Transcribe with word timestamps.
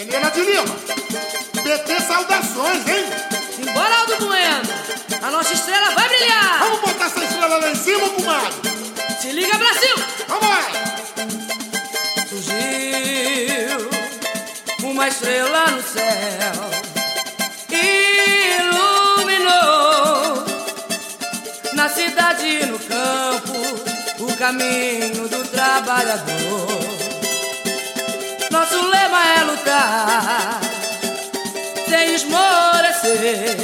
Helena 0.00 0.30
de 0.30 0.40
Lima. 0.40 0.64
PT 1.62 2.00
saudações, 2.00 2.88
hein? 2.88 3.04
Embora, 3.58 3.98
Aldo 3.98 4.16
Bueno. 4.24 4.62
A 5.20 5.30
nossa 5.30 5.52
estrela 5.52 5.90
vai 5.90 6.08
brilhar. 6.08 6.58
Vamos 6.60 6.80
botar 6.80 7.04
essa 7.04 7.22
estrela 7.22 7.58
lá 7.58 7.70
em 7.70 7.74
cima, 7.74 8.08
comadre. 8.08 8.50
Se 9.20 9.30
liga, 9.30 9.58
Brasil. 9.58 9.94
Vamos 10.26 10.48
lá. 10.48 10.62
Surgiu 12.30 13.90
uma 14.84 15.06
estrela 15.06 15.66
no 15.66 15.82
céu. 15.82 16.70
Iluminou 19.18 20.44
na 21.74 21.90
cidade 21.90 22.46
e 22.46 22.64
no 22.64 22.78
campo 22.78 23.52
o 24.18 24.34
caminho 24.38 25.28
do 25.28 25.44
trabalhador. 25.50 26.89
Nosso 28.50 28.80
lema 28.88 29.28
é 29.38 29.42
lutar 29.44 30.60
sem 31.88 32.14
esmorecer. 32.14 33.56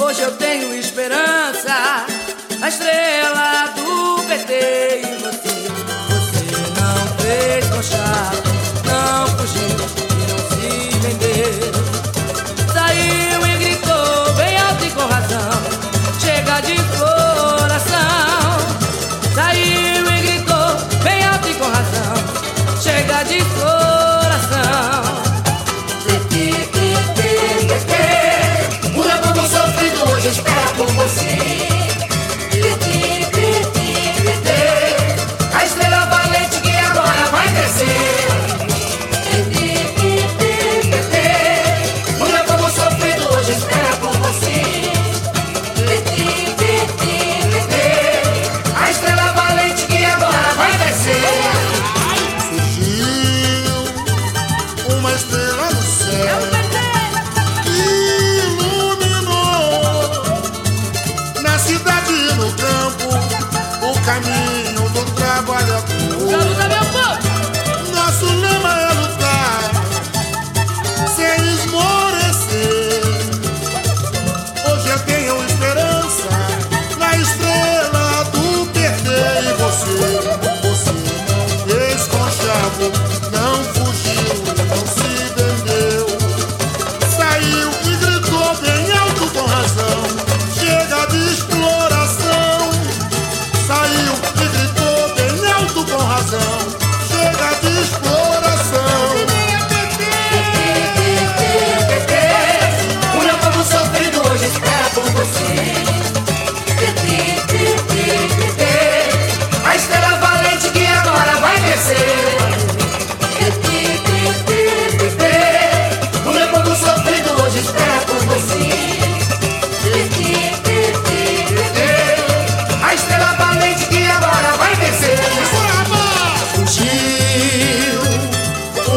Hoje 0.00 0.22
eu 0.22 0.36
tenho 0.36 0.74
esperança, 0.74 2.06
a 2.62 2.68
estrela 2.68 3.72
do 3.74 4.22
PT 4.28 5.17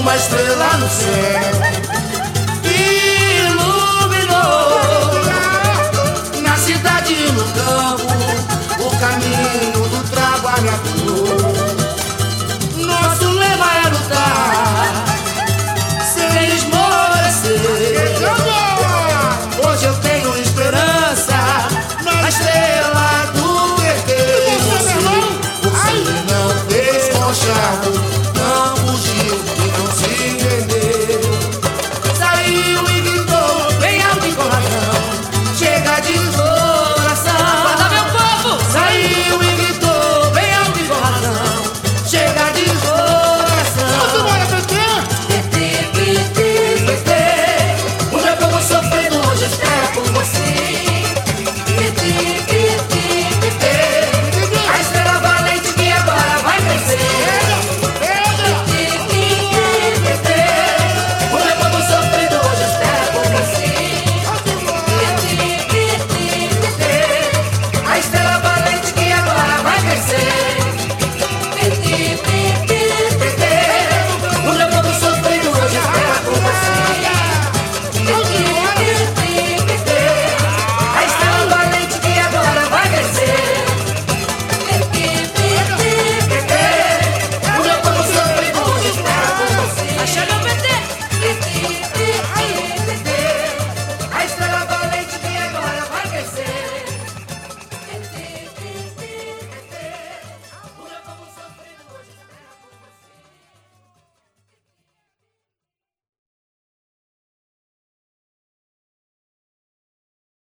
uma 0.00 0.16
estrela 0.16 0.78
no 0.78 0.88
céu 0.88 1.40
que 2.62 2.74
iluminou 3.48 4.30
na 6.42 6.56
cidade 6.56 7.12
e 7.12 7.32
no 7.32 7.44
campo 7.52 8.06
o 8.80 8.90
caminho 8.98 9.88
do 9.90 10.02
trabalhador. 10.10 11.49